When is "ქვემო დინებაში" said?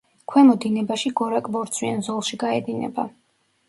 0.31-1.13